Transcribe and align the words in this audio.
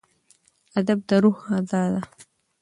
ادب 0.79 0.99
د 1.09 1.11
روح 1.23 1.37
غذا 1.51 1.83
ده. 1.93 2.01